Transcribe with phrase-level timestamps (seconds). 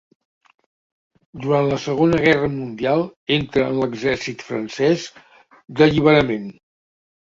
[1.43, 3.05] Durant la Segona Guerra mundial,
[3.39, 6.55] entra en l'Exèrcit francès d'Alliberament.